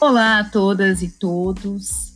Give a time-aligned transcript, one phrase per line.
[0.00, 2.14] Olá a todas e todos.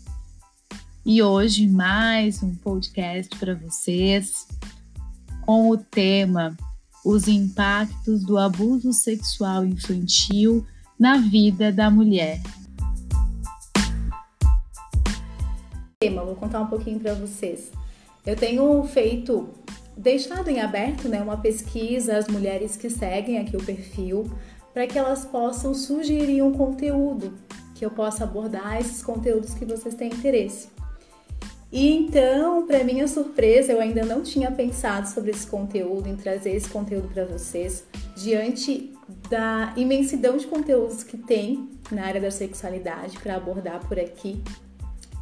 [1.07, 4.49] E hoje mais um podcast para vocês
[5.47, 6.57] com o tema
[7.05, 10.67] Os impactos do abuso sexual infantil
[10.99, 12.43] na vida da mulher.
[16.01, 17.71] Tema, vou contar um pouquinho para vocês.
[18.27, 19.49] Eu tenho feito,
[19.97, 24.31] deixado em aberto, né, uma pesquisa às mulheres que seguem aqui o perfil,
[24.75, 27.33] para que elas possam sugerir um conteúdo
[27.79, 30.69] que eu possa abordar esses conteúdos que vocês têm interesse.
[31.71, 36.57] E então, para minha surpresa, eu ainda não tinha pensado sobre esse conteúdo, em trazer
[36.57, 37.85] esse conteúdo para vocês,
[38.17, 38.93] diante
[39.31, 44.43] da imensidão de conteúdos que tem na área da sexualidade para abordar por aqui.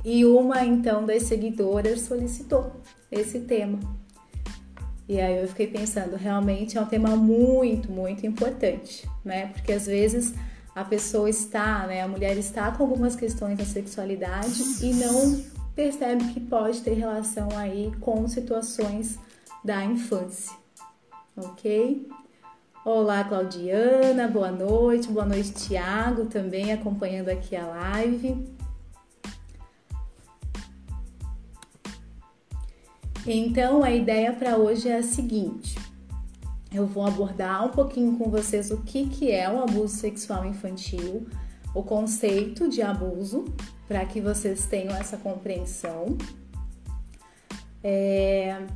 [0.04, 2.72] E uma então das seguidoras solicitou
[3.10, 3.78] esse tema.
[5.08, 9.48] E aí eu fiquei pensando, realmente é um tema muito, muito importante, né?
[9.48, 10.32] Porque às vezes
[10.76, 15.42] a pessoa está, né, a mulher está com algumas questões da sexualidade e não
[15.74, 19.18] percebe que pode ter relação aí com situações
[19.64, 20.54] da infância,
[21.34, 22.06] ok?
[22.84, 28.46] Olá, Claudiana, boa noite, boa noite, Tiago, também acompanhando aqui a live.
[33.26, 35.85] Então, a ideia para hoje é a seguinte:
[36.72, 41.26] eu vou abordar um pouquinho com vocês o que, que é o abuso sexual infantil,
[41.74, 43.44] o conceito de abuso,
[43.86, 46.16] para que vocês tenham essa compreensão.
[47.82, 48.66] É,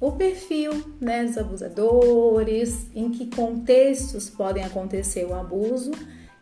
[0.00, 5.90] o perfil né, dos abusadores, em que contextos podem acontecer o abuso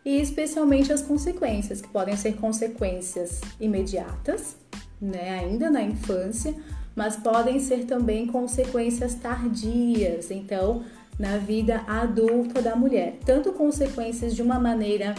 [0.04, 4.56] e especialmente as consequências, que podem ser consequências imediatas,
[5.00, 6.54] né, ainda na infância,
[6.94, 10.82] mas podem ser também consequências tardias, então,
[11.18, 13.18] na vida adulta da mulher.
[13.24, 15.14] Tanto consequências de uma maneira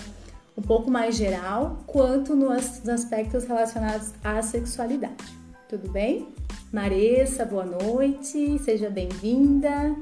[0.57, 5.37] um pouco mais geral, quanto nos aspectos relacionados à sexualidade.
[5.67, 6.29] Tudo bem?
[6.71, 9.95] Maressa, boa noite, seja bem-vinda.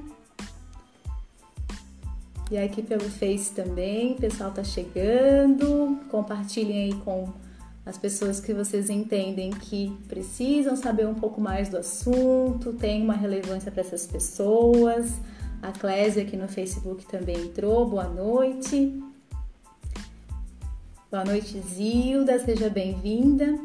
[2.51, 5.97] E aqui pelo Face também, o pessoal tá chegando.
[6.12, 7.29] Compartilhem aí com
[7.85, 13.13] as pessoas que vocês entendem que precisam saber um pouco mais do assunto, tem uma
[13.13, 15.11] relevância para essas pessoas.
[15.61, 19.03] A Clésia aqui no Facebook também entrou, boa noite.
[21.11, 23.59] Boa noite, Zilda, seja bem-vinda.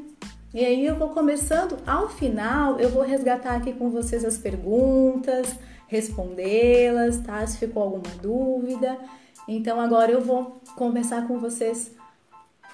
[0.52, 5.54] E aí eu vou começando, ao final eu vou resgatar aqui com vocês as perguntas,
[5.86, 7.46] respondê-las, tá?
[7.46, 8.98] Se ficou alguma dúvida.
[9.46, 11.92] Então agora eu vou conversar com vocês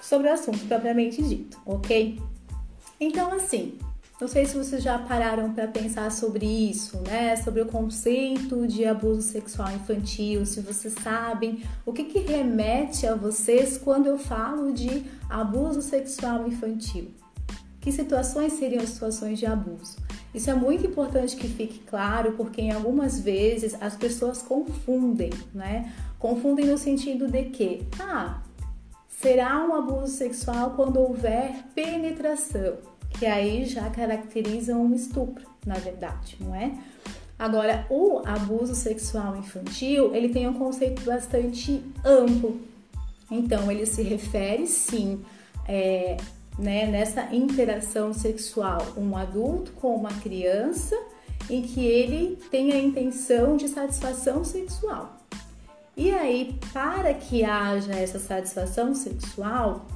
[0.05, 2.21] sobre o assunto propriamente dito, ok?
[2.99, 3.77] Então, assim,
[4.21, 7.35] não sei se vocês já pararam para pensar sobre isso, né?
[7.37, 13.15] Sobre o conceito de abuso sexual infantil, se vocês sabem o que, que remete a
[13.15, 17.11] vocês quando eu falo de abuso sexual infantil.
[17.81, 19.97] Que situações seriam situações de abuso?
[20.33, 25.91] Isso é muito importante que fique claro, porque em algumas vezes as pessoas confundem, né?
[26.19, 28.41] Confundem no sentido de que, ah,
[29.25, 32.75] será um abuso sexual quando houver penetração,
[33.17, 36.71] que aí já caracteriza um estupro, na verdade, não é?
[37.39, 42.61] Agora, o abuso sexual infantil, ele tem um conceito bastante amplo.
[43.31, 45.25] Então, ele se refere, sim,
[45.67, 46.17] é,
[46.59, 50.95] né, nessa interação sexual, um adulto com uma criança,
[51.49, 55.24] em que ele tem a intenção de satisfação sexual.
[55.97, 59.87] E aí, para que haja essa satisfação sexual,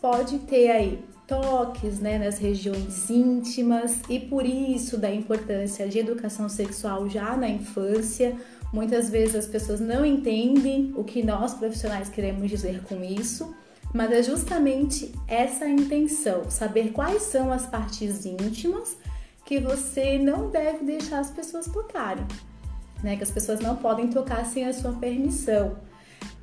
[0.00, 6.48] pode ter aí toques né, nas regiões íntimas e por isso da importância de educação
[6.48, 8.36] sexual já na infância.
[8.72, 13.54] Muitas vezes as pessoas não entendem o que nós profissionais queremos dizer com isso,
[13.94, 18.96] mas é justamente essa intenção, saber quais são as partes íntimas
[19.44, 22.26] que você não deve deixar as pessoas tocarem
[23.04, 23.16] né?
[23.16, 25.76] Que as pessoas não podem tocar sem a sua permissão.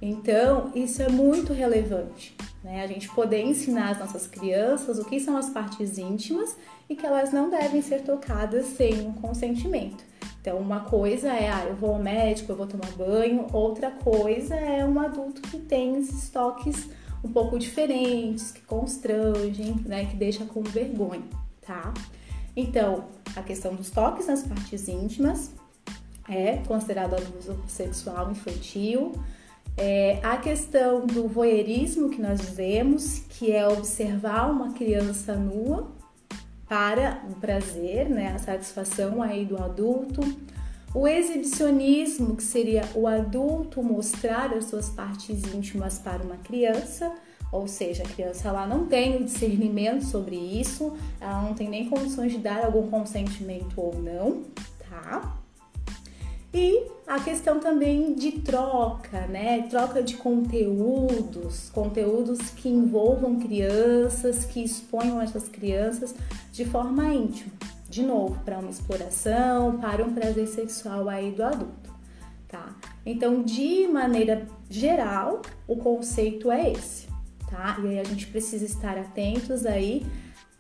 [0.02, 2.84] Então, isso é muito relevante, né?
[2.84, 6.56] A gente poder ensinar as nossas crianças o que são as partes íntimas
[6.88, 10.04] e que elas não devem ser tocadas sem um consentimento.
[10.40, 14.56] Então, uma coisa é, ah, eu vou ao médico, eu vou tomar banho, outra coisa
[14.56, 16.90] é um adulto que tem esses toques
[17.24, 21.22] um pouco diferentes, que constrangem, né, que deixa com vergonha,
[21.62, 21.94] tá?
[22.56, 23.06] Então,
[23.36, 25.52] a questão dos toques nas partes íntimas,
[26.32, 29.12] é considerado abuso sexual infantil.
[29.78, 35.92] É, a questão do voyeurismo que nós dizemos, que é observar uma criança nua
[36.68, 40.22] para o prazer, né, a satisfação aí do adulto.
[40.94, 47.14] O exibicionismo, que seria o adulto mostrar as suas partes íntimas para uma criança,
[47.52, 52.32] ou seja, a criança ela não tem discernimento sobre isso, ela não tem nem condições
[52.32, 54.44] de dar algum consentimento ou não,
[54.90, 55.41] tá?
[56.54, 59.62] E a questão também de troca, né?
[59.70, 66.14] Troca de conteúdos, conteúdos que envolvam crianças, que exponham essas crianças
[66.52, 67.52] de forma íntima.
[67.90, 71.94] De novo, para uma exploração, para um prazer sexual aí do adulto,
[72.48, 72.76] tá?
[73.06, 77.12] Então, de maneira geral, o conceito é esse
[77.52, 77.78] tá?
[77.84, 80.06] E aí a gente precisa estar atentos aí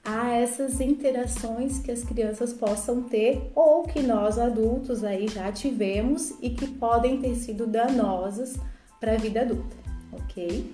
[0.03, 6.33] a essas interações que as crianças possam ter ou que nós adultos aí já tivemos
[6.41, 8.57] e que podem ter sido danosas
[8.99, 9.75] para a vida adulta,
[10.11, 10.73] ok?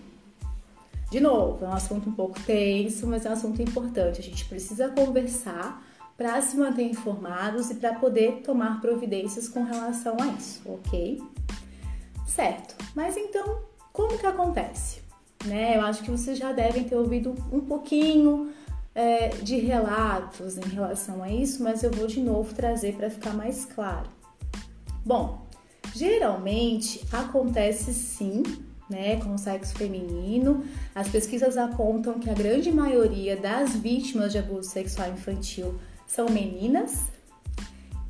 [1.11, 4.19] De novo, é um assunto um pouco tenso, mas é um assunto importante.
[4.19, 5.85] A gente precisa conversar
[6.17, 11.21] para se manter informados e para poder tomar providências com relação a isso, ok?
[12.25, 13.61] Certo, mas então,
[13.93, 15.07] como que acontece?
[15.45, 15.77] né?
[15.77, 18.51] Eu acho que vocês já devem ter ouvido um pouquinho
[18.97, 23.31] é, de relatos em relação a isso, mas eu vou de novo trazer para ficar
[23.31, 24.09] mais claro.
[25.05, 25.45] Bom,
[25.93, 28.41] geralmente acontece sim,
[28.89, 30.63] né, com o sexo feminino.
[30.95, 35.75] As pesquisas apontam que a grande maioria das vítimas de abuso sexual infantil
[36.07, 37.03] são meninas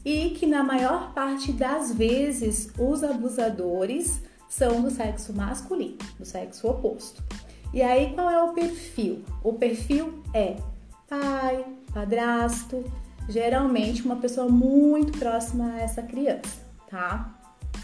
[0.05, 6.65] e que na maior parte das vezes os abusadores são do sexo masculino, do sexo
[6.65, 7.21] oposto.
[7.73, 9.25] E aí qual é o perfil?
[9.43, 10.55] O perfil é
[11.07, 12.83] pai, padrasto,
[13.29, 17.39] geralmente uma pessoa muito próxima a essa criança, tá?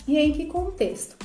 [0.07, 1.15] E em que contexto?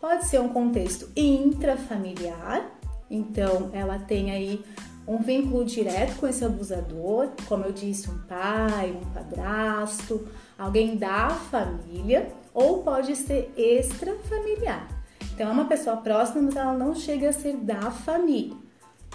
[0.00, 2.70] Pode ser um contexto intrafamiliar,
[3.10, 4.64] então ela tem aí
[5.06, 10.28] um vínculo direto com esse abusador, como eu disse, um pai, um padrasto,
[10.58, 14.86] alguém da família, ou pode ser extrafamiliar.
[15.32, 18.56] Então, é uma pessoa próxima, mas ela não chega a ser da família.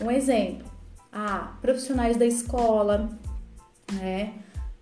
[0.02, 0.66] Um exemplo,
[1.14, 3.10] ah, profissionais da escola,
[3.92, 4.34] né?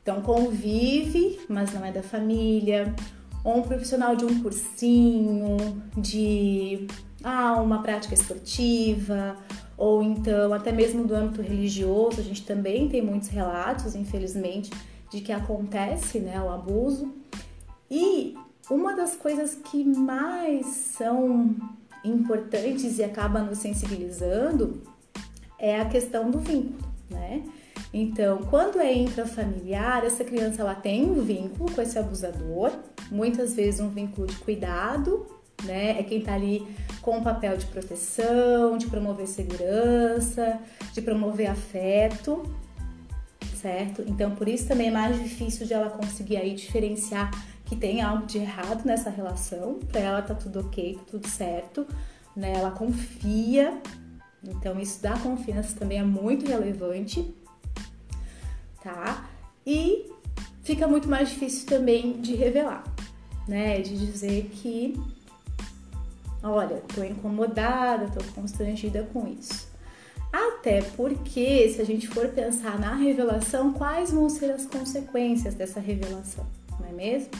[0.01, 2.95] Então, convive, mas não é da família.
[3.43, 5.57] Ou um profissional de um cursinho,
[5.97, 6.87] de
[7.23, 9.35] ah, uma prática esportiva,
[9.77, 14.71] ou então até mesmo do âmbito religioso, a gente também tem muitos relatos, infelizmente,
[15.11, 17.13] de que acontece né, o abuso.
[17.89, 18.35] E
[18.69, 21.55] uma das coisas que mais são
[22.03, 24.81] importantes e acaba nos sensibilizando
[25.61, 27.43] é a questão do vínculo, né?
[27.93, 32.71] Então, quando é intrafamiliar, essa criança ela tem um vínculo com esse abusador,
[33.11, 35.27] muitas vezes um vínculo de cuidado,
[35.63, 35.99] né?
[35.99, 36.65] É quem tá ali
[37.01, 40.59] com o papel de proteção, de promover segurança,
[40.93, 42.43] de promover afeto,
[43.61, 44.03] certo?
[44.07, 47.29] Então, por isso também é mais difícil de ela conseguir aí diferenciar
[47.65, 51.85] que tem algo de errado nessa relação, para ela tá tudo ok, tudo certo,
[52.35, 52.53] né?
[52.55, 53.79] Ela confia,
[54.43, 57.33] então isso da confiança também é muito relevante,
[58.83, 59.29] tá?
[59.65, 60.09] E
[60.63, 62.83] fica muito mais difícil também de revelar,
[63.47, 63.79] né?
[63.81, 64.99] De dizer que,
[66.41, 69.69] olha, tô incomodada, tô constrangida com isso.
[70.31, 75.79] Até porque, se a gente for pensar na revelação, quais vão ser as consequências dessa
[75.79, 76.47] revelação,
[76.79, 77.31] não é mesmo?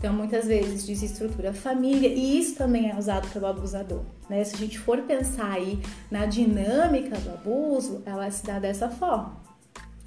[0.00, 4.00] Então, muitas vezes desestrutura a família e isso também é usado pelo abusador.
[4.30, 4.42] Né?
[4.42, 5.78] Se a gente for pensar aí
[6.10, 9.36] na dinâmica do abuso, ela se dá dessa forma.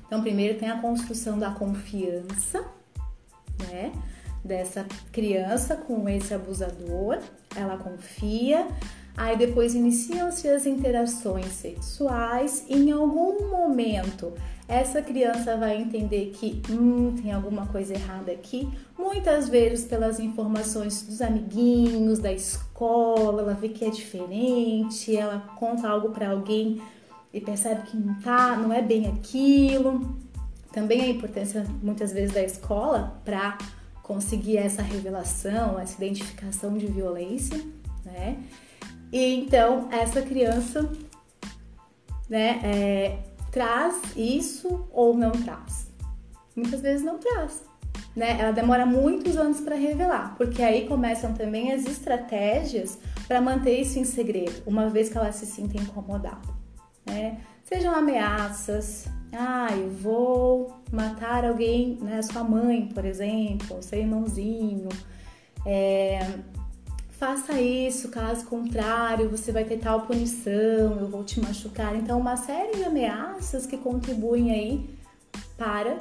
[0.07, 2.65] Então, primeiro tem a construção da confiança,
[3.69, 3.91] né?
[4.43, 7.19] Dessa criança com esse abusador,
[7.55, 8.67] ela confia,
[9.15, 14.33] aí depois iniciam-se as interações sexuais e em algum momento
[14.67, 18.69] essa criança vai entender que hum, tem alguma coisa errada aqui.
[18.97, 25.87] Muitas vezes, pelas informações dos amiguinhos, da escola, ela vê que é diferente, ela conta
[25.87, 26.81] algo para alguém
[27.33, 30.17] e percebe que não tá, não é bem aquilo.
[30.71, 33.57] Também a importância muitas vezes da escola para
[34.01, 37.57] conseguir essa revelação, essa identificação de violência,
[38.05, 38.37] né?
[39.11, 40.89] E então essa criança,
[42.27, 43.17] né, é,
[43.53, 45.87] traz isso ou não traz?
[46.55, 47.63] Muitas vezes não traz.
[48.15, 48.37] Né?
[48.39, 53.97] Ela demora muitos anos para revelar, porque aí começam também as estratégias para manter isso
[53.97, 56.41] em segredo, uma vez que ela se sinta incomodada.
[57.05, 57.39] Né?
[57.63, 62.21] Sejam ameaças, ah, eu vou matar alguém, né?
[62.21, 64.89] Sua mãe, por exemplo, seu irmãozinho.
[65.65, 66.19] É,
[67.23, 71.95] faça isso, caso contrário, você vai ter tal punição, eu vou te machucar.
[71.95, 74.89] Então, uma série de ameaças que contribuem aí
[75.57, 75.99] para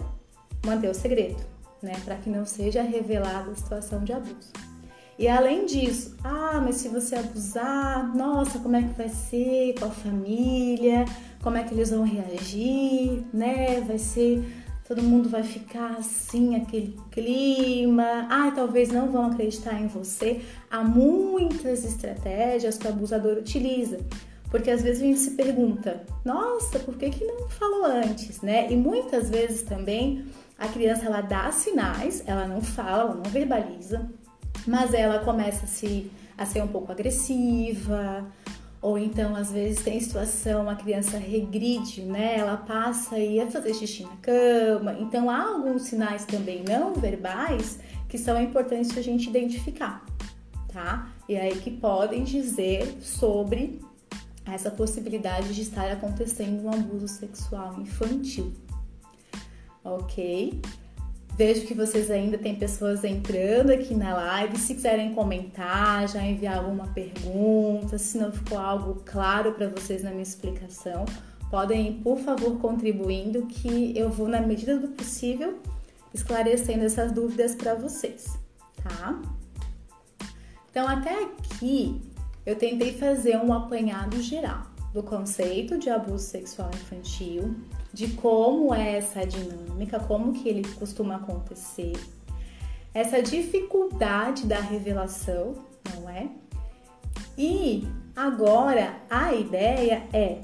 [0.67, 1.37] manter o segredo,
[1.81, 1.93] né?
[2.05, 4.53] Para que não seja revelada a situação de abuso.
[5.17, 9.85] E além disso, ah, mas se você abusar, nossa, como é que vai ser com
[9.85, 11.05] a família?
[11.41, 13.81] Como é que eles vão reagir, né?
[13.83, 14.45] Vai ser
[14.95, 18.27] todo mundo vai ficar assim, aquele clima.
[18.29, 20.43] Ah, talvez não vão acreditar em você.
[20.71, 24.01] Há muitas estratégias que o abusador utiliza.
[24.51, 28.71] Porque às vezes a gente se pergunta, nossa, por que, que não falou antes, né?
[28.71, 30.27] E muitas vezes também
[30.59, 34.11] a criança ela dá sinais, ela não fala, ela não verbaliza,
[34.67, 38.27] mas ela começa a, se, a ser um pouco agressiva,
[38.83, 42.37] ou então às vezes tem situação, a criança regride, né?
[42.37, 44.97] Ela passa aí a fazer xixi na cama.
[44.99, 50.05] Então há alguns sinais também não verbais que são importantes a gente identificar,
[50.73, 51.13] tá?
[51.29, 53.81] E aí que podem dizer sobre
[54.45, 58.53] essa possibilidade de estar acontecendo um abuso sexual infantil.
[59.85, 60.61] Ok?
[61.37, 64.59] Vejo que vocês ainda têm pessoas entrando aqui na live.
[64.59, 70.11] Se quiserem comentar, já enviar alguma pergunta, se não ficou algo claro para vocês na
[70.11, 71.07] minha explicação,
[71.51, 75.59] podem, por favor, contribuindo que eu vou, na medida do possível,
[76.13, 78.39] esclarecendo essas dúvidas para vocês,
[78.83, 79.21] tá?
[80.71, 82.01] Então, até aqui
[82.45, 87.55] eu tentei fazer um apanhado geral do conceito de abuso sexual infantil,
[87.93, 91.93] de como é essa dinâmica, como que ele costuma acontecer,
[92.95, 95.55] essa dificuldade da revelação,
[95.95, 96.29] não é?
[97.37, 100.41] E agora a ideia é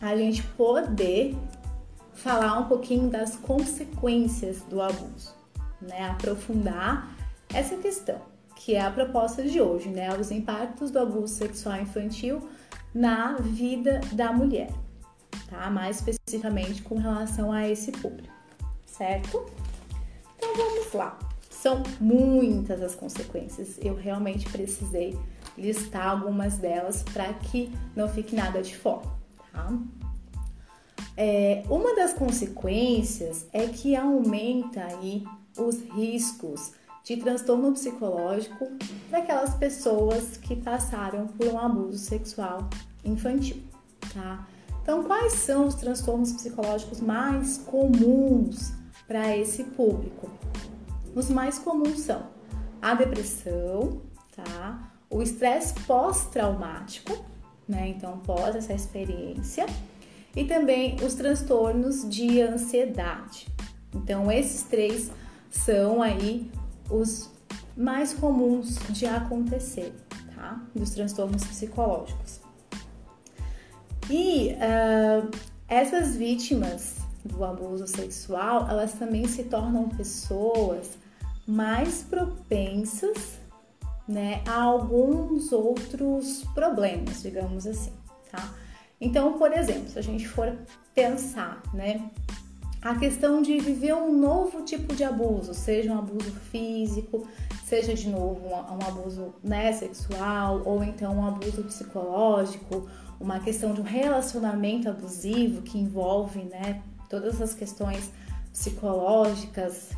[0.00, 1.36] a gente poder
[2.12, 5.34] falar um pouquinho das consequências do abuso,
[5.80, 6.08] né?
[6.10, 7.14] Aprofundar
[7.52, 8.20] essa questão,
[8.56, 10.16] que é a proposta de hoje, né?
[10.18, 12.48] Os impactos do abuso sexual infantil
[12.94, 14.70] na vida da mulher,
[15.48, 15.68] tá?
[15.70, 16.00] Mais
[16.82, 18.32] com relação a esse público,
[18.86, 19.44] certo?
[20.36, 21.18] Então vamos lá.
[21.50, 23.78] São muitas as consequências.
[23.80, 25.18] Eu realmente precisei
[25.56, 29.06] listar algumas delas para que não fique nada de fora,
[29.52, 29.72] tá?
[31.16, 35.24] É, uma das consequências é que aumenta aí
[35.56, 36.72] os riscos
[37.04, 38.68] de transtorno psicológico
[39.10, 42.68] daquelas pessoas que passaram por um abuso sexual
[43.04, 43.62] infantil,
[44.14, 44.46] tá?
[44.82, 48.72] Então, quais são os transtornos psicológicos mais comuns
[49.06, 50.28] para esse público?
[51.14, 52.26] Os mais comuns são
[52.80, 54.02] a depressão,
[54.34, 54.92] tá?
[55.08, 57.24] O estresse pós-traumático,
[57.68, 57.88] né?
[57.88, 59.66] Então, pós essa experiência,
[60.34, 63.46] e também os transtornos de ansiedade.
[63.94, 65.12] Então, esses três
[65.48, 66.50] são aí
[66.90, 67.30] os
[67.76, 69.94] mais comuns de acontecer,
[70.34, 70.60] tá?
[70.74, 72.40] Dos transtornos psicológicos.
[74.10, 75.30] E uh,
[75.68, 80.90] essas vítimas do abuso sexual, elas também se tornam pessoas
[81.46, 83.38] mais propensas
[84.06, 87.92] né, a alguns outros problemas, digamos assim,
[88.30, 88.52] tá?
[89.00, 90.56] Então, por exemplo, se a gente for
[90.94, 92.10] pensar, né,
[92.80, 97.26] a questão de viver um novo tipo de abuso, seja um abuso físico,
[97.64, 102.88] seja de novo um, um abuso né, sexual, ou então um abuso psicológico,
[103.22, 108.10] uma questão de um relacionamento abusivo que envolve né, todas as questões
[108.52, 109.90] psicológicas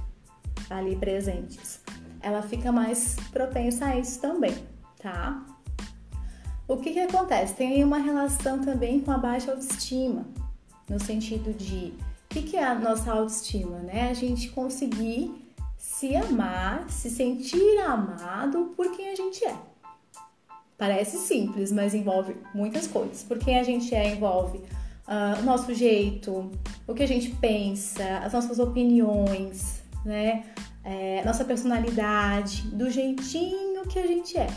[0.68, 1.80] ali presentes,
[2.20, 4.54] ela fica mais propensa a isso também,
[5.00, 5.44] tá?
[6.68, 7.54] O que que acontece?
[7.54, 10.26] Tem uma relação também com a baixa autoestima,
[10.88, 11.94] no sentido de
[12.28, 14.10] que, que é a nossa autoestima, né?
[14.10, 15.34] A gente conseguir
[15.78, 19.73] se amar, se sentir amado por quem a gente é.
[20.76, 23.22] Parece simples, mas envolve muitas coisas.
[23.22, 26.50] Por quem a gente é envolve uh, o nosso jeito,
[26.86, 30.44] o que a gente pensa, as nossas opiniões, né?
[30.82, 34.48] É, nossa personalidade, do jeitinho que a gente é.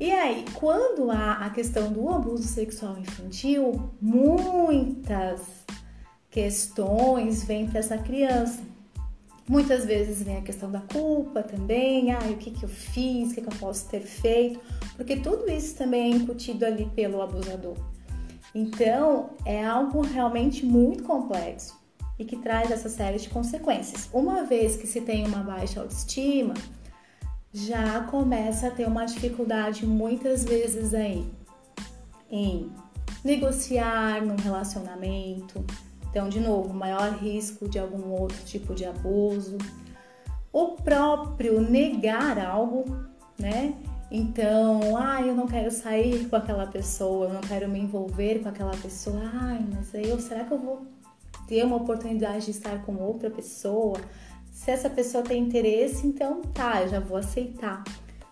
[0.00, 5.42] E aí, quando há a questão do abuso sexual infantil, muitas
[6.30, 8.60] questões vêm para essa criança.
[9.48, 13.34] Muitas vezes vem a questão da culpa também, ah, o que, que eu fiz, o
[13.34, 14.60] que, que eu posso ter feito,
[14.96, 17.76] porque tudo isso também é incutido ali pelo abusador.
[18.54, 21.80] Então, é algo realmente muito complexo
[22.18, 24.08] e que traz essa série de consequências.
[24.12, 26.54] Uma vez que se tem uma baixa autoestima,
[27.52, 31.26] já começa a ter uma dificuldade muitas vezes aí
[32.30, 32.70] em
[33.24, 35.64] negociar num relacionamento,
[36.12, 39.56] então, de novo, maior risco de algum outro tipo de abuso.
[40.52, 42.84] O próprio negar algo,
[43.38, 43.74] né?
[44.10, 48.50] Então, ah, eu não quero sair com aquela pessoa, eu não quero me envolver com
[48.50, 49.22] aquela pessoa.
[49.32, 50.82] Ai, mas eu, será que eu vou
[51.48, 53.98] ter uma oportunidade de estar com outra pessoa?
[54.52, 57.84] Se essa pessoa tem interesse, então tá, eu já vou aceitar.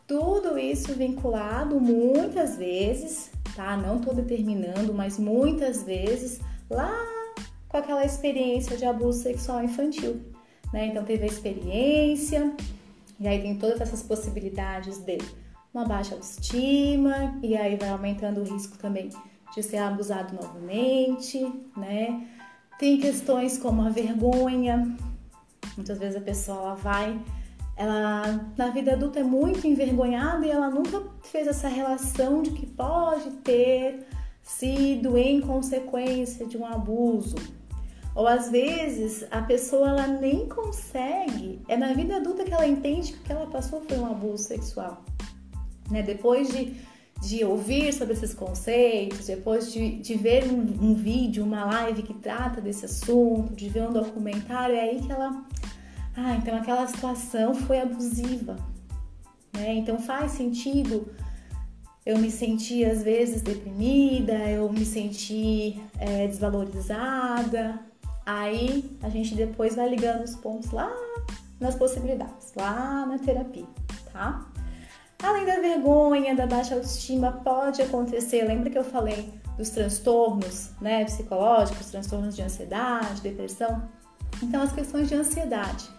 [0.07, 3.75] Tudo isso vinculado muitas vezes, tá?
[3.75, 7.20] Não tô determinando, mas muitas vezes lá
[7.71, 10.21] com aquela experiência de abuso sexual infantil,
[10.73, 10.87] né?
[10.87, 12.53] Então teve a experiência,
[13.19, 15.19] e aí tem todas essas possibilidades de
[15.73, 19.09] uma baixa autoestima, e aí vai aumentando o risco também
[19.55, 21.41] de ser abusado novamente,
[21.77, 22.27] né?
[22.77, 24.97] Tem questões como a vergonha.
[25.77, 27.21] Muitas vezes a pessoa vai,
[27.77, 32.67] ela na vida adulta é muito envergonhada e ela nunca fez essa relação de que
[32.67, 34.07] pode ter
[34.43, 37.37] sido em consequência de um abuso.
[38.21, 43.15] Ou às vezes a pessoa ela nem consegue, é na vida adulta que ela entende
[43.15, 45.03] que o que ela passou foi um abuso sexual.
[45.91, 46.03] Né?
[46.03, 46.77] Depois de
[47.23, 52.15] de ouvir sobre esses conceitos, depois de, de ver um, um, vídeo, uma live que
[52.15, 55.43] trata desse assunto, de ver um documentário, é aí que ela.
[56.15, 58.57] Ah, então aquela situação foi abusiva.
[59.55, 59.77] Né?
[59.77, 61.11] Então faz sentido
[62.05, 67.89] eu me senti às vezes deprimida, eu me senti é, desvalorizada.
[68.31, 70.95] Aí a gente depois vai ligando os pontos lá
[71.59, 73.67] nas possibilidades, lá na terapia,
[74.13, 74.47] tá?
[75.21, 78.45] Além da vergonha, da baixa autoestima, pode acontecer.
[78.45, 83.83] Lembra que eu falei dos transtornos né, psicológicos, transtornos de ansiedade, depressão?
[84.41, 85.91] Então, as questões de ansiedade,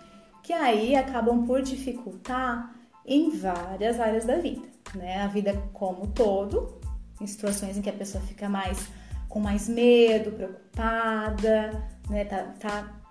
[0.41, 2.73] que aí acabam por dificultar
[3.05, 5.21] em várias áreas da vida, né?
[5.21, 6.79] A vida como todo,
[7.19, 8.89] em situações em que a pessoa fica mais
[9.31, 11.71] com mais medo, preocupada,
[12.12, 12.25] né?
[12.25, 13.01] Tá, tá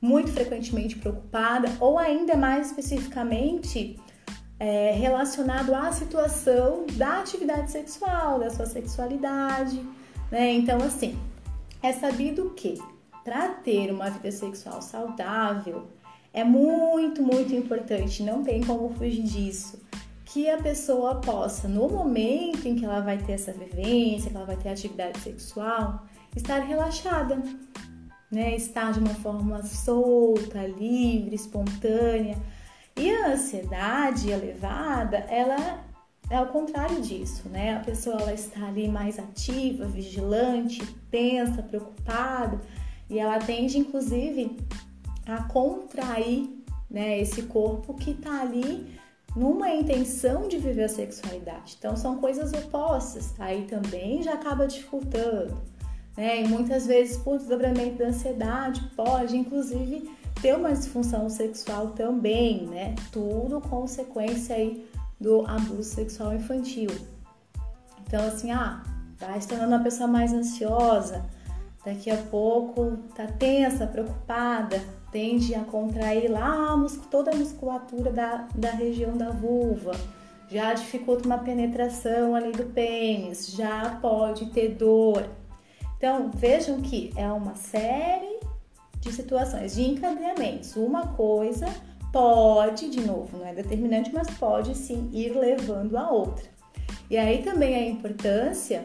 [0.00, 3.98] muito frequentemente preocupada, ou ainda mais especificamente
[4.58, 9.80] é, relacionado à situação da atividade sexual, da sua sexualidade,
[10.30, 10.52] né?
[10.52, 11.18] Então, assim,
[11.82, 12.80] é sabido que
[13.24, 15.88] para ter uma vida sexual saudável
[16.32, 19.80] é muito, muito importante, não tem como fugir disso,
[20.24, 24.44] que a pessoa possa, no momento em que ela vai ter essa vivência, que ela
[24.44, 26.06] vai ter atividade sexual,
[26.36, 27.42] estar relaxada,
[28.30, 28.54] né?
[28.54, 32.36] Estar de uma forma solta, livre, espontânea
[32.96, 35.84] e a ansiedade elevada, ela
[36.30, 37.76] é ao contrário disso, né?
[37.76, 42.60] A pessoa ela está ali mais ativa, vigilante, tensa, preocupada,
[43.08, 44.56] e ela tende inclusive
[45.26, 46.50] a contrair,
[46.90, 48.98] né, esse corpo que está ali
[49.36, 51.76] numa intenção de viver a sexualidade.
[51.78, 53.34] Então são coisas opostas.
[53.38, 55.56] Aí também já acaba dificultando,
[56.18, 56.42] né?
[56.42, 60.10] E muitas vezes por desdobramento da ansiedade pode inclusive
[60.42, 62.96] ter uma disfunção sexual também, né?
[63.12, 64.84] Tudo consequência aí
[65.20, 66.90] do abuso sexual infantil.
[68.04, 68.82] Então, assim, ah,
[69.16, 71.24] tá se tornando uma pessoa mais ansiosa,
[71.84, 76.74] daqui a pouco tá tensa, preocupada, tende a contrair lá
[77.10, 79.92] toda a musculatura da, da região da vulva,
[80.48, 85.37] já dificulta uma penetração ali do pênis, já pode ter dor.
[85.98, 88.38] Então, vejam que é uma série
[89.00, 90.74] de situações, de encadeamentos.
[90.76, 91.66] Uma coisa
[92.12, 96.44] pode, de novo, não é determinante, mas pode sim ir levando a outra.
[97.10, 98.84] E aí também a importância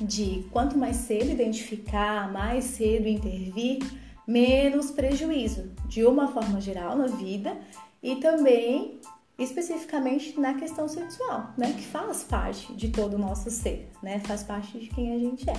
[0.00, 3.80] de quanto mais cedo identificar, mais cedo intervir,
[4.26, 7.56] menos prejuízo, de uma forma geral na vida
[8.02, 9.00] e também
[9.38, 14.42] especificamente na questão sexual, né, que faz parte de todo o nosso ser, né, faz
[14.42, 15.54] parte de quem a gente é,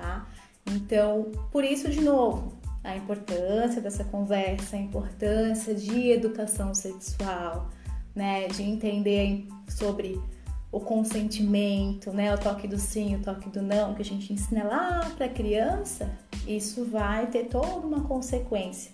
[0.00, 0.26] tá?
[0.66, 7.68] Então, por isso de novo, a importância dessa conversa, a importância de educação sexual,
[8.14, 10.20] né, de entender sobre
[10.72, 14.64] o consentimento, né, o toque do sim, o toque do não, que a gente ensina
[14.64, 16.10] lá para a criança,
[16.46, 18.90] isso vai ter toda uma consequência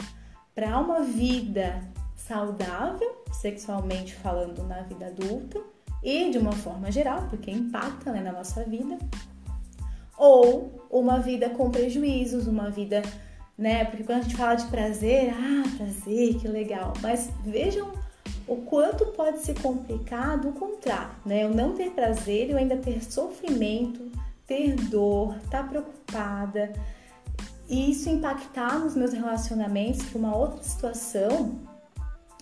[0.54, 1.82] para uma vida
[2.16, 5.60] saudável, sexualmente falando, na vida adulta
[6.02, 8.98] e de uma forma geral, porque impacta né, na nossa vida,
[10.16, 13.02] ou uma vida com prejuízos, uma vida
[13.58, 13.84] né?
[13.86, 16.92] Porque quando a gente fala de prazer, ah, prazer, que legal.
[17.00, 17.90] Mas vejam
[18.46, 21.44] o quanto pode ser complicado o contrário, né?
[21.44, 24.10] Eu não ter prazer, eu ainda ter sofrimento,
[24.46, 26.72] ter dor, estar tá preocupada.
[27.68, 31.58] E isso impactar nos meus relacionamentos, que uma outra situação,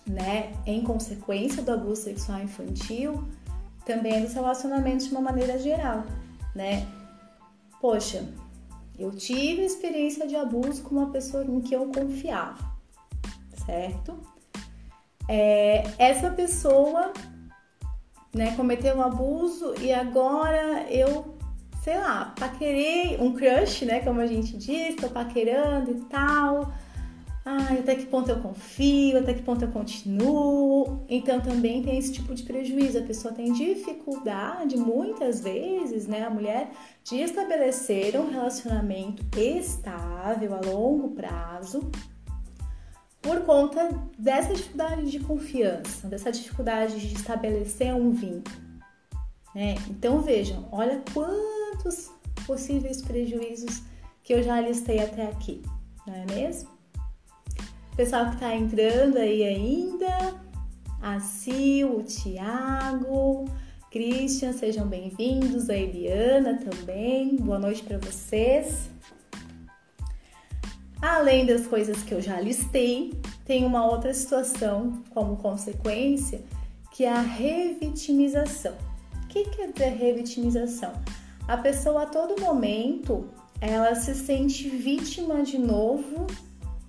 [0.05, 3.23] né, em consequência do abuso sexual infantil,
[3.83, 6.03] também é dos relacionamentos de uma maneira geral,
[6.53, 6.85] né?
[7.81, 8.23] Poxa,
[8.97, 12.57] eu tive experiência de abuso com uma pessoa em que eu confiava,
[13.65, 14.17] certo?
[15.27, 17.11] É, essa pessoa
[18.33, 21.35] né, cometeu um abuso e agora eu,
[21.83, 26.71] sei lá, paquerei um crush, né, como a gente diz, tô paquerando e tal.
[27.47, 31.05] Ai, até que ponto eu confio, até que ponto eu continuo.
[31.07, 32.97] Então também tem esse tipo de prejuízo.
[32.97, 36.71] A pessoa tem dificuldade, muitas vezes, né, a mulher,
[37.03, 41.91] de estabelecer um relacionamento estável a longo prazo
[43.21, 48.55] por conta dessa dificuldade de confiança, dessa dificuldade de estabelecer um vínculo.
[49.53, 49.75] Né?
[49.87, 52.11] Então vejam, olha quantos
[52.47, 53.83] possíveis prejuízos
[54.23, 55.61] que eu já listei até aqui,
[56.07, 56.74] não é mesmo?
[57.95, 60.35] Pessoal que está entrando aí ainda,
[61.01, 63.45] a Sil, o Tiago,
[63.89, 68.89] Christian, sejam bem-vindos, a Eliana também, boa noite para vocês.
[71.01, 73.13] Além das coisas que eu já listei,
[73.45, 76.43] tem uma outra situação como consequência,
[76.91, 78.75] que é a revitimização.
[79.23, 80.91] O que quer dizer revitimização?
[81.47, 83.29] A pessoa a todo momento
[83.61, 86.27] ela se sente vítima de novo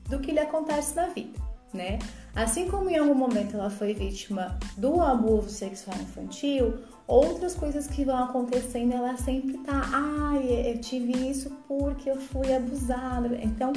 [0.08, 1.38] do que lhe acontece na vida,
[1.72, 1.98] né?
[2.34, 8.04] Assim como em algum momento ela foi vítima do abuso sexual infantil, outras coisas que
[8.04, 13.38] vão acontecendo, ela sempre tá, ai, eu tive isso porque eu fui abusada.
[13.42, 13.72] Então,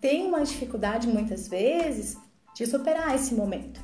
[0.00, 2.16] tem uma dificuldade muitas vezes
[2.54, 3.80] de superar esse momento.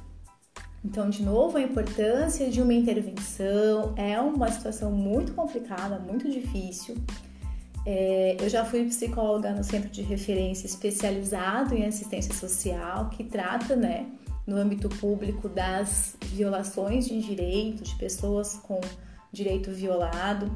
[0.84, 6.96] Então, de novo, a importância de uma intervenção é uma situação muito complicada, muito difícil.
[7.88, 13.76] É, eu já fui psicóloga no centro de referência especializado em assistência social, que trata,
[13.76, 14.06] né,
[14.44, 18.80] no âmbito público das violações de direitos de pessoas com
[19.32, 20.50] direito violado.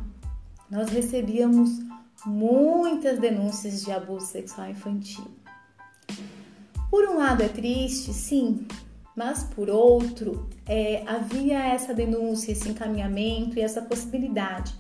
[0.69, 1.79] Nós recebíamos
[2.27, 5.31] muitas denúncias de abuso sexual infantil.
[6.91, 8.67] Por um lado é triste, sim,
[9.15, 14.75] mas por outro é, havia essa denúncia, esse encaminhamento e essa possibilidade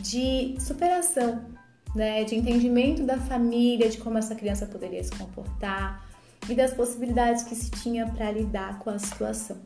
[0.00, 1.57] de superação
[1.94, 6.06] né, de entendimento da família, de como essa criança poderia se comportar
[6.48, 9.56] e das possibilidades que se tinha para lidar com a situação.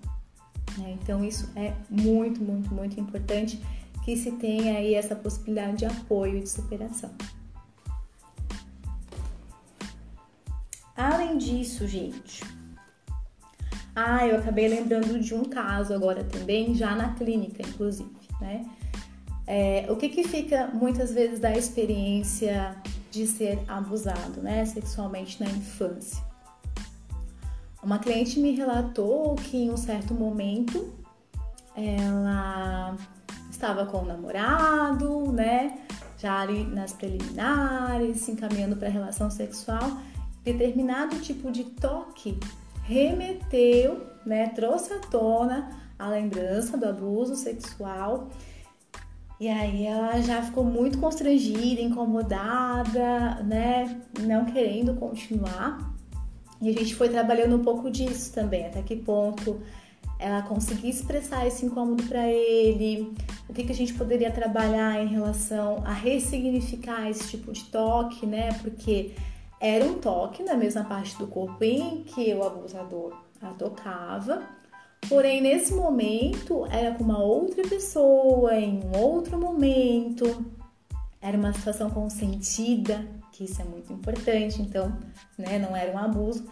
[0.79, 0.97] Né?
[1.03, 3.61] Então isso é muito, muito, muito importante
[4.05, 7.11] que se tenha aí essa possibilidade de apoio e de superação.
[10.97, 12.43] Além disso, gente,
[13.95, 18.65] ah, eu acabei lembrando de um caso agora também, já na clínica, inclusive, né?
[19.47, 22.77] É, o que, que fica muitas vezes da experiência
[23.11, 26.23] de ser abusado né, sexualmente na infância?
[27.83, 30.93] Uma cliente me relatou que em um certo momento
[31.75, 32.97] ela
[33.51, 35.79] estava com o namorado, né?
[36.19, 39.99] Já ali nas preliminares, se encaminhando para a relação sexual,
[40.45, 42.39] determinado tipo de toque
[42.85, 44.49] remeteu, né?
[44.49, 48.29] Trouxe à tona a lembrança do abuso sexual
[49.43, 54.01] e aí ela já ficou muito constrangida, incomodada, né?
[54.21, 55.93] Não querendo continuar.
[56.61, 59.61] E a gente foi trabalhando um pouco disso também, até que ponto
[60.17, 63.13] ela conseguia expressar esse incômodo para ele,
[63.49, 68.25] o que, que a gente poderia trabalhar em relação a ressignificar esse tipo de toque,
[68.25, 68.53] né?
[68.63, 69.11] Porque
[69.61, 74.41] era um toque na mesma parte do corpo em que o abusador a tocava,
[75.09, 80.45] Porém, nesse momento, era com uma outra pessoa, em um outro momento,
[81.21, 84.97] era uma situação consentida, que isso é muito importante, então,
[85.37, 86.45] né, não era um abuso.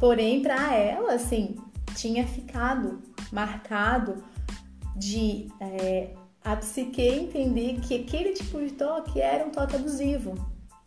[0.00, 1.56] Porém, para ela, assim,
[1.94, 4.22] tinha ficado marcado
[4.96, 6.10] de é,
[6.44, 10.34] a psique entender que aquele tipo de toque era um toque abusivo,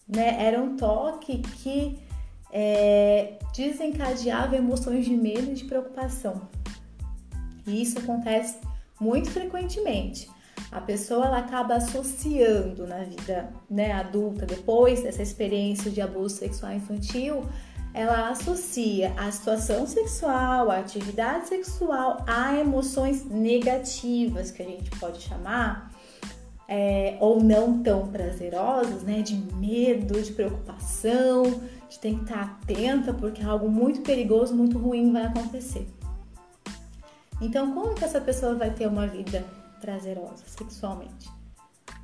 [0.08, 0.44] né?
[0.44, 1.98] Era um toque que
[2.58, 6.44] é, desencadeava emoções de medo e de preocupação.
[7.68, 8.60] E isso acontece
[8.98, 10.30] muito frequentemente.
[10.72, 16.72] A pessoa ela acaba associando na vida né, adulta, depois dessa experiência de abuso sexual
[16.72, 17.44] infantil,
[17.94, 25.22] ela associa a situação sexual, a atividade sexual a emoções negativas, que a gente pode
[25.22, 25.92] chamar,
[26.70, 29.22] é, ou não tão prazerosas, né?
[29.22, 31.62] De medo, de preocupação,
[31.96, 35.88] de ter que estar atenta porque algo muito perigoso, muito ruim vai acontecer.
[37.42, 39.44] Então, como que essa pessoa vai ter uma vida
[39.82, 41.30] prazerosa sexualmente?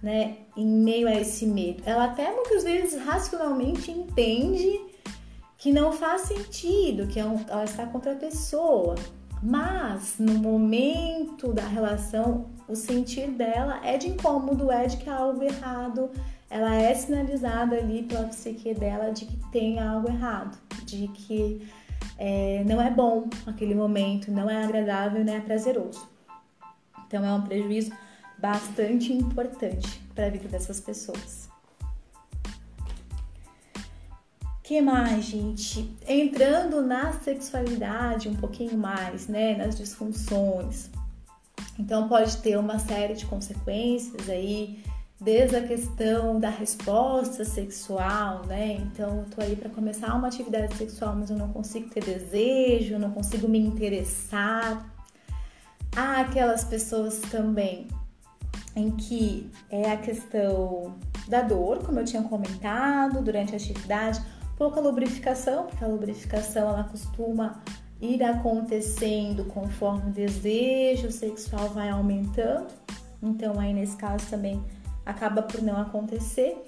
[0.01, 0.37] Né?
[0.57, 1.83] Em meio a esse medo.
[1.85, 4.79] Ela até muitas vezes racionalmente entende
[5.57, 8.95] que não faz sentido, que é ela está contra a pessoa.
[9.43, 15.17] Mas no momento da relação, o sentir dela é de incômodo, é de que há
[15.17, 16.09] algo errado,
[16.51, 21.65] ela é sinalizada ali pela psique dela de que tem algo errado, de que
[22.17, 26.05] é, não é bom aquele momento, não é agradável, não é prazeroso.
[27.07, 27.93] Então é um prejuízo
[28.37, 31.49] bastante importante para a vida dessas pessoas.
[34.71, 35.93] que mais, gente?
[36.07, 39.57] Entrando na sexualidade um pouquinho mais, né?
[39.57, 40.89] Nas disfunções.
[41.77, 44.81] Então pode ter uma série de consequências aí,
[45.21, 48.73] desde a questão da resposta sexual, né?
[48.73, 52.97] Então eu tô aí para começar uma atividade sexual, mas eu não consigo ter desejo,
[52.97, 54.91] não consigo me interessar.
[55.95, 57.87] Há aquelas pessoas também
[58.75, 60.95] em que é a questão
[61.27, 64.19] da dor, como eu tinha comentado durante a atividade,
[64.57, 67.61] pouca lubrificação, porque a lubrificação ela costuma
[68.01, 72.73] ir acontecendo conforme o desejo sexual vai aumentando.
[73.21, 74.59] Então aí nesse caso também
[75.05, 76.63] acaba por não acontecer.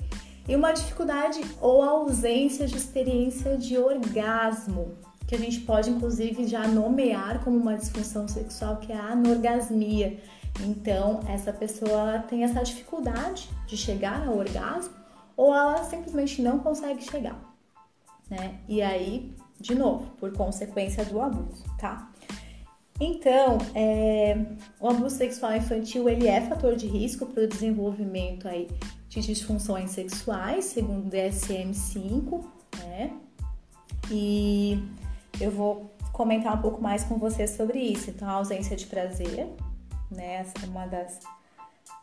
[0.47, 6.67] E uma dificuldade ou ausência de experiência de orgasmo, que a gente pode inclusive já
[6.67, 10.19] nomear como uma disfunção sexual, que é a anorgasmia.
[10.61, 14.93] Então, essa pessoa tem essa dificuldade de chegar ao orgasmo
[15.35, 17.39] ou ela simplesmente não consegue chegar,
[18.29, 18.59] né?
[18.67, 22.11] E aí, de novo, por consequência do abuso, tá?
[22.99, 24.38] Então, é,
[24.79, 28.69] o abuso sexual infantil ele é fator de risco para o desenvolvimento aí
[29.10, 32.43] de disfunções sexuais, segundo o DSM-5,
[32.79, 33.12] né?
[34.12, 34.84] E
[35.39, 38.10] eu vou comentar um pouco mais com vocês sobre isso.
[38.10, 39.49] Então, a ausência de prazer,
[40.10, 40.36] né?
[40.36, 41.19] Essa é uma das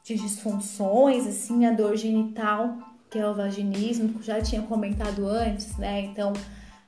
[0.05, 6.01] disfunções, assim, a dor genital, que é o vaginismo, que já tinha comentado antes, né?
[6.01, 6.33] Então,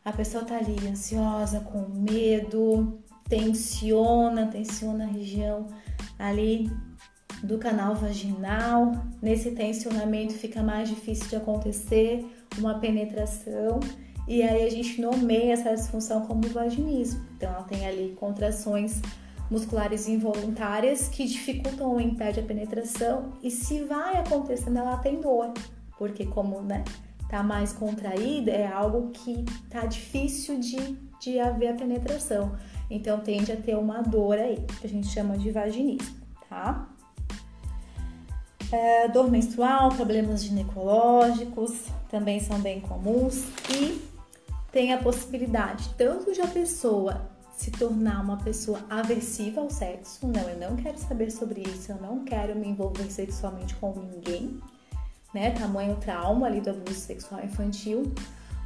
[0.05, 2.99] a pessoa tá ali ansiosa, com medo,
[3.33, 5.67] tensiona, tensiona a região
[6.19, 6.71] ali
[7.43, 8.93] do canal vaginal.
[9.23, 12.27] Nesse tensionamento fica mais difícil de acontecer
[12.59, 13.81] uma penetração
[14.29, 17.25] e aí a gente nomeia essa disfunção como vaginismo.
[17.35, 19.01] Então ela tem ali contrações
[19.51, 25.55] musculares involuntárias que dificultam ou impedem a penetração e se vai acontecendo ela tem dor,
[25.97, 26.85] porque como, né,
[27.31, 30.77] tá mais contraída é algo que tá difícil de,
[31.19, 32.53] de haver a penetração.
[32.95, 36.15] Então tende a ter uma dor aí, que a gente chama de vaginismo,
[36.47, 36.87] tá?
[38.71, 44.07] É, dor menstrual, problemas ginecológicos também são bem comuns e
[44.71, 50.27] tem a possibilidade tanto de a pessoa se tornar uma pessoa aversiva ao sexo.
[50.27, 54.61] Não, eu não quero saber sobre isso, eu não quero me envolver sexualmente com ninguém,
[55.33, 55.51] né?
[55.53, 58.13] Tamanho trauma ali do abuso sexual infantil.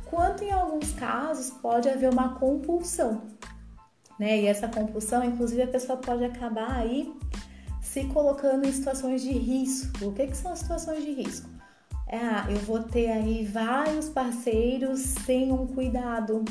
[0.07, 3.23] Quanto em alguns casos pode haver uma compulsão,
[4.19, 4.41] né?
[4.41, 7.13] E essa compulsão, inclusive, a pessoa pode acabar aí
[7.81, 10.07] se colocando em situações de risco.
[10.07, 11.49] O que, que são as situações de risco?
[12.09, 16.45] É, ah, eu vou ter aí vários parceiros sem um cuidado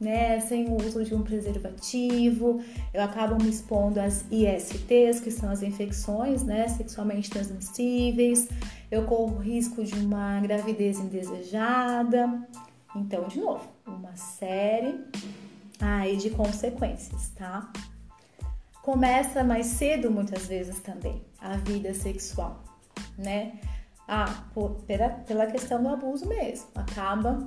[0.00, 2.62] né, sem o uso de um preservativo,
[2.94, 8.48] eu acabo me expondo às ISTs, que são as infecções, né, sexualmente transmissíveis,
[8.90, 12.46] eu corro risco de uma gravidez indesejada.
[12.94, 14.94] Então, de novo, uma série
[15.80, 17.72] aí de consequências, tá?
[18.82, 22.62] Começa mais cedo muitas vezes também a vida sexual,
[23.16, 23.60] né?
[24.06, 27.38] Ah, por, pela, pela questão do abuso mesmo, acaba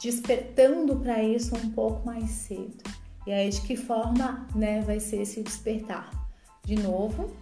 [0.00, 2.82] despertando para isso um pouco mais cedo.
[3.26, 6.10] E aí, de que forma né, vai ser esse despertar?
[6.62, 7.34] De novo,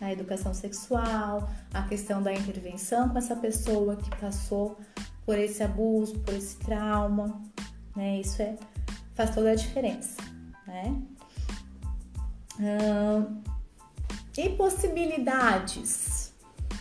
[0.00, 4.78] a educação sexual, a questão da intervenção com essa pessoa que passou
[5.24, 7.40] por esse abuso, por esse trauma,
[7.96, 8.20] né?
[8.20, 8.56] Isso é,
[9.14, 10.16] faz toda a diferença,
[10.66, 10.96] né?
[12.60, 13.42] Hum,
[14.36, 16.32] e possibilidades,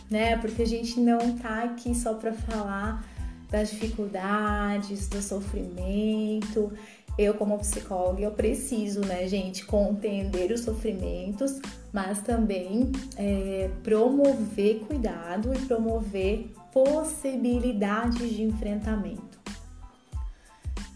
[0.10, 0.38] né?
[0.38, 3.06] Porque a gente não tá aqui só para falar
[3.50, 6.72] das dificuldades, do sofrimento.
[7.18, 11.60] Eu, como psicóloga, eu preciso, né, gente, compreender os sofrimentos,
[11.92, 19.31] mas também é, promover cuidado e promover possibilidades de enfrentamento.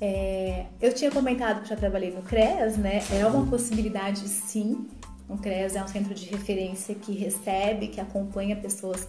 [0.07, 3.01] É, eu tinha comentado que já trabalhei no CREAS, né?
[3.11, 4.87] É uma possibilidade sim.
[5.27, 9.07] O CREAS é um centro de referência que recebe, que acompanha pessoas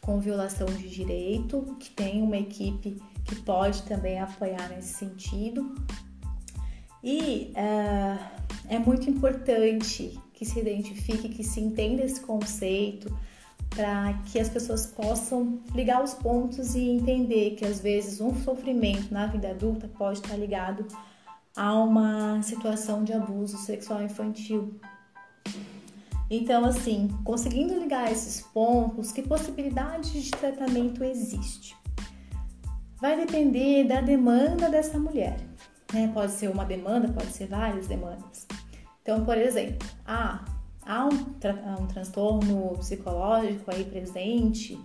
[0.00, 5.74] com violação de direito, que tem uma equipe que pode também apoiar nesse sentido.
[7.04, 8.18] E uh,
[8.70, 13.14] é muito importante que se identifique, que se entenda esse conceito,
[13.70, 19.12] para que as pessoas possam ligar os pontos e entender que às vezes um sofrimento
[19.12, 20.86] na vida adulta pode estar ligado
[21.56, 24.78] a uma situação de abuso sexual infantil.
[26.30, 31.74] Então, assim, conseguindo ligar esses pontos, que possibilidade de tratamento existe?
[33.00, 35.38] Vai depender da demanda dessa mulher.
[35.92, 36.10] Né?
[36.12, 38.46] Pode ser uma demanda, pode ser várias demandas.
[39.02, 40.44] Então, por exemplo, ah,
[40.88, 44.80] há um, tra um transtorno psicológico aí presente,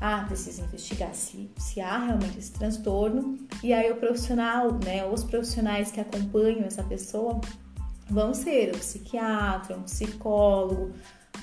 [0.00, 3.38] ah, precisa investigar se, se há realmente esse transtorno.
[3.62, 7.40] E aí o profissional, né, os profissionais que acompanham essa pessoa
[8.10, 10.92] vão ser o psiquiatra, um psicólogo,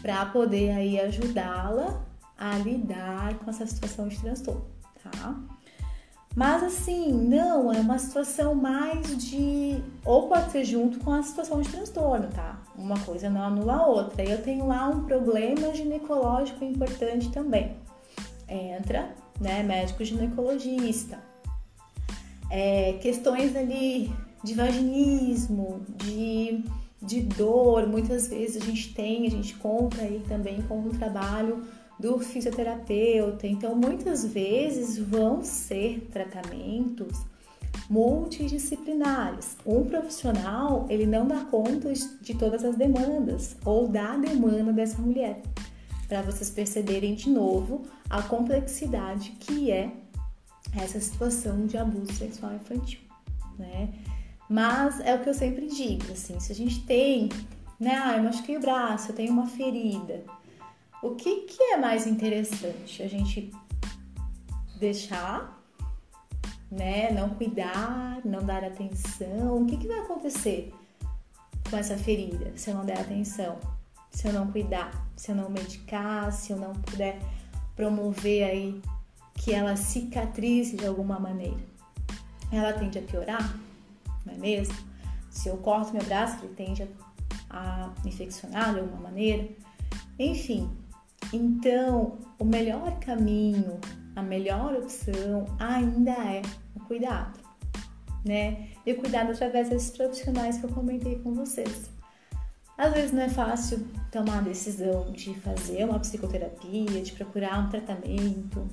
[0.01, 2.03] para poder aí ajudá-la
[2.37, 4.65] a lidar com essa situação de transtorno,
[5.01, 5.39] tá?
[6.35, 9.83] Mas assim, não, é uma situação mais de.
[10.03, 12.59] Ou pode ser junto com a situação de transtorno, tá?
[12.75, 14.23] Uma coisa não anula a outra.
[14.23, 17.77] Eu tenho lá um problema ginecológico importante também.
[18.49, 21.19] Entra, né, médico ginecologista.
[22.49, 24.11] É, questões ali
[24.43, 26.65] de vaginismo, de,
[27.01, 31.63] de dor, muitas vezes a gente tem, a gente conta aí também com o trabalho
[32.03, 33.47] do fisioterapeuta.
[33.47, 37.17] Então, muitas vezes vão ser tratamentos
[37.89, 39.55] multidisciplinares.
[39.65, 45.41] Um profissional, ele não dá conta de todas as demandas ou da demanda dessa mulher.
[46.09, 49.89] Para vocês perceberem de novo a complexidade que é
[50.75, 52.99] essa situação de abuso sexual infantil,
[53.57, 53.89] né?
[54.49, 57.29] Mas é o que eu sempre digo, assim, se a gente tem,
[57.79, 60.23] né, ah, eu machuquei o braço, eu tenho uma ferida,
[61.03, 63.03] o que, que é mais interessante?
[63.03, 63.51] A gente
[64.79, 65.61] deixar,
[66.71, 67.11] né?
[67.11, 69.61] Não cuidar, não dar atenção.
[69.61, 70.73] O que, que vai acontecer
[71.69, 73.59] com essa ferida se eu não der atenção?
[74.11, 77.19] Se eu não cuidar, se eu não medicar, se eu não puder
[77.75, 78.81] promover aí
[79.33, 81.59] que ela cicatrize de alguma maneira?
[82.49, 83.59] Ela tende a piorar,
[84.25, 84.75] não é mesmo?
[85.29, 86.87] Se eu corto meu braço, ele tende a,
[87.49, 89.49] a infeccionar de alguma maneira.
[90.19, 90.69] Enfim,
[91.33, 93.79] então, o melhor caminho,
[94.15, 96.43] a melhor opção ainda é
[96.75, 97.39] o cuidado,
[98.23, 98.69] né?
[98.85, 101.89] E o cuidado através desses profissionais que eu comentei com vocês.
[102.77, 107.69] Às vezes não é fácil tomar a decisão de fazer uma psicoterapia, de procurar um
[107.69, 108.67] tratamento,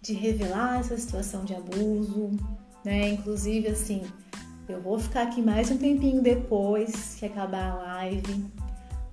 [0.00, 2.30] de revelar essa situação de abuso,
[2.82, 3.10] né?
[3.10, 4.02] Inclusive, assim,
[4.66, 8.46] eu vou ficar aqui mais um tempinho depois que acabar a live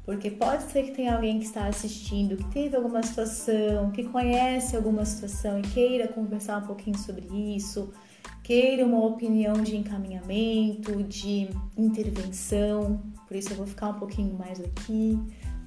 [0.05, 4.75] porque pode ser que tenha alguém que está assistindo que teve alguma situação, que conhece
[4.75, 7.93] alguma situação e queira conversar um pouquinho sobre isso,
[8.43, 13.01] queira uma opinião de encaminhamento, de intervenção.
[13.27, 15.17] Por isso eu vou ficar um pouquinho mais aqui.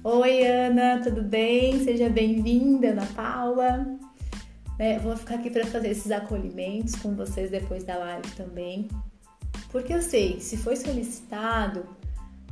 [0.03, 1.83] Oi, Ana, tudo bem?
[1.83, 3.97] Seja bem-vinda, Ana Paula.
[4.77, 8.87] É, vou ficar aqui para fazer esses acolhimentos com vocês depois da live também.
[9.71, 11.83] Porque eu sei, se foi solicitado,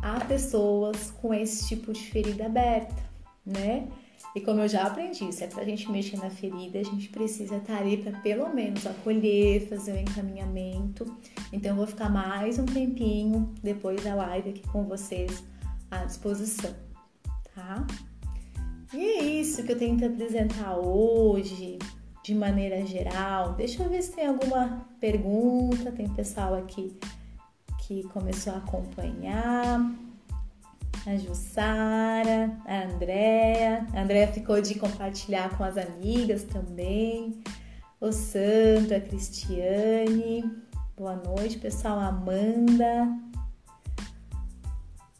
[0.01, 3.03] há pessoas com esse tipo de ferida aberta,
[3.45, 3.87] né?
[4.35, 7.55] E como eu já aprendi, se é pra gente mexer na ferida, a gente precisa
[7.55, 11.05] estar ali para pelo menos acolher, fazer o um encaminhamento.
[11.53, 15.41] Então eu vou ficar mais um tempinho depois da live aqui com vocês
[15.89, 16.73] à disposição,
[17.53, 17.87] tá?
[18.93, 21.79] E é isso que eu tenho que apresentar hoje,
[22.25, 23.53] de maneira geral.
[23.53, 25.91] Deixa eu ver se tem alguma pergunta.
[25.91, 26.97] Tem pessoal aqui
[27.87, 29.79] que começou a acompanhar.
[31.05, 33.85] A Jussara, a Andréa.
[33.93, 37.43] A Andréa ficou de compartilhar com as amigas também.
[38.01, 40.43] O Santo, a Cristiane.
[40.97, 41.99] Boa noite, pessoal.
[41.99, 43.07] Amanda.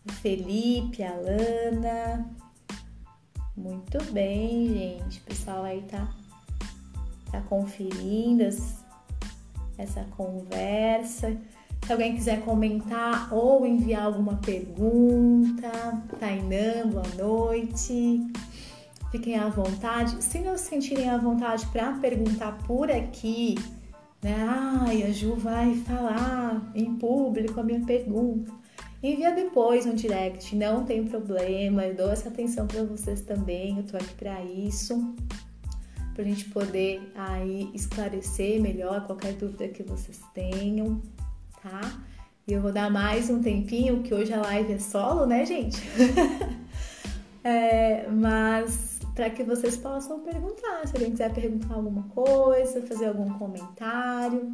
[0.07, 2.35] O Felipe, a Lana.
[3.55, 5.19] Muito bem, gente.
[5.19, 6.09] O pessoal aí tá,
[7.31, 8.43] tá conferindo
[9.77, 11.37] essa conversa.
[11.85, 15.69] Se alguém quiser comentar ou enviar alguma pergunta,
[16.19, 18.25] Tainã, boa noite.
[19.11, 20.23] Fiquem à vontade.
[20.23, 23.53] Se não se sentirem à vontade para perguntar por aqui,
[24.19, 24.35] né?
[24.35, 28.51] Ai, a Ju vai falar em público a minha pergunta.
[29.03, 31.85] Envia depois no direct, não tem problema.
[31.85, 33.77] Eu dou essa atenção para vocês também.
[33.77, 35.13] Eu tô aqui para isso,
[36.15, 40.99] para a gente poder aí esclarecer melhor qualquer dúvida que vocês tenham
[41.69, 41.81] tá?
[42.47, 45.81] E eu vou dar mais um tempinho, que hoje a live é solo, né, gente?
[47.43, 53.33] é, mas para que vocês possam perguntar, se alguém quiser perguntar alguma coisa, fazer algum
[53.39, 54.53] comentário.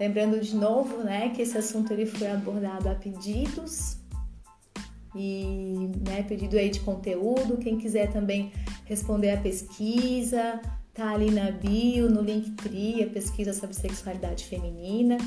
[0.00, 3.98] Lembrando de novo, né, que esse assunto ele foi abordado a pedidos
[5.14, 7.58] e, né, pedido aí de conteúdo.
[7.58, 8.52] Quem quiser também
[8.86, 10.60] responder a pesquisa,
[10.94, 15.18] tá ali na bio, no Linktree, a pesquisa sobre sexualidade feminina.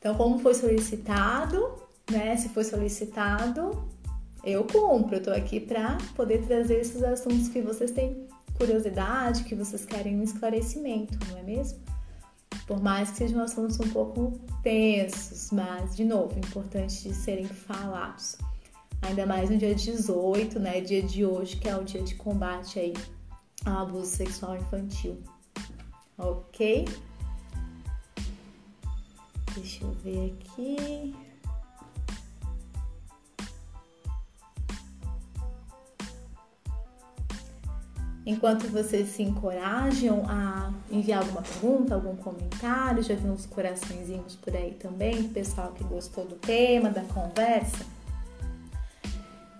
[0.00, 1.74] Então, como foi solicitado,
[2.10, 2.34] né?
[2.34, 3.86] Se foi solicitado,
[4.42, 5.16] eu cumpro.
[5.16, 8.26] Eu tô aqui para poder trazer esses assuntos que vocês têm
[8.56, 11.80] curiosidade, que vocês querem um esclarecimento, não é mesmo?
[12.66, 18.36] Por mais que sejam assuntos um pouco tensos, mas, de novo, importante de serem falados.
[19.02, 20.80] Ainda mais no dia 18, né?
[20.80, 22.94] Dia de hoje, que é o dia de combate aí
[23.66, 25.18] ao abuso sexual infantil.
[26.16, 26.86] Ok?
[29.54, 31.14] Deixa eu ver aqui.
[38.24, 44.54] Enquanto vocês se encorajam a enviar alguma pergunta, algum comentário, já vi uns coraçõezinhos por
[44.54, 47.84] aí também, pessoal que gostou do tema, da conversa.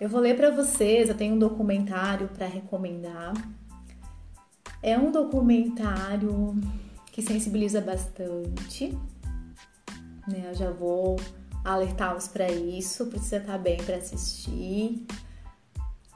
[0.00, 3.32] Eu vou ler para vocês, eu tenho um documentário para recomendar.
[4.82, 6.54] É um documentário
[7.10, 8.96] que sensibiliza bastante,
[10.30, 10.50] né?
[10.50, 11.16] Eu já vou
[11.64, 15.06] alertá-los para isso, precisa estar bem para assistir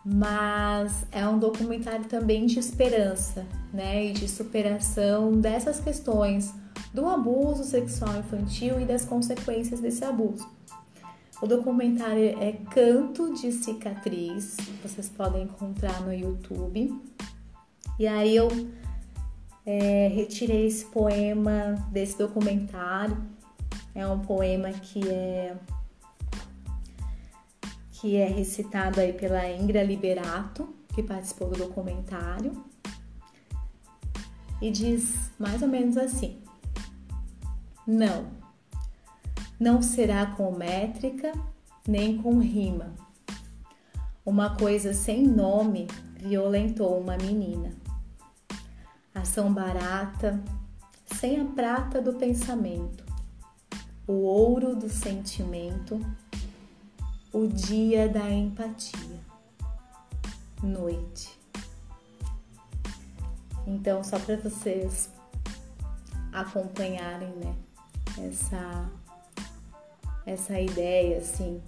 [0.04, 6.52] mas é um documentário também de esperança, né, e de superação dessas questões
[6.92, 10.46] do abuso sexual infantil e das consequências desse abuso.
[11.40, 16.94] O documentário é Canto de Cicatriz, vocês podem encontrar no YouTube.
[17.98, 18.48] E aí eu
[19.66, 23.16] é, retirei esse poema desse documentário.
[23.94, 25.56] É um poema que é
[27.92, 32.52] que é recitado aí pela Ingra Liberato, que participou do documentário,
[34.60, 36.42] e diz mais ou menos assim:
[37.86, 38.30] Não,
[39.58, 41.32] não será com métrica
[41.86, 42.94] nem com rima.
[44.24, 45.86] Uma coisa sem nome
[46.16, 47.70] violentou uma menina.
[49.14, 50.42] Ação barata,
[51.06, 53.03] sem a prata do pensamento,
[54.06, 56.00] o ouro do sentimento
[57.32, 59.18] o dia da empatia,
[60.62, 61.36] noite.
[63.66, 65.10] Então, só para vocês
[66.32, 67.56] acompanharem, né,
[68.18, 68.90] essa
[70.26, 71.62] essa ideia assim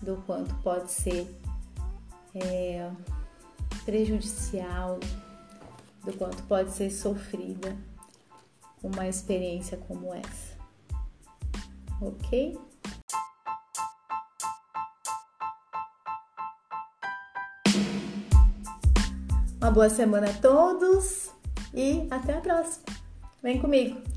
[0.00, 1.34] do quanto pode ser
[2.34, 2.90] é,
[3.84, 5.00] prejudicial,
[6.04, 7.76] do quanto pode ser sofrida
[8.82, 10.45] uma experiência como essa,
[12.00, 12.58] ok?
[19.60, 21.30] Uma boa semana a todos
[21.74, 22.84] e até a próxima.
[23.42, 24.15] Vem comigo!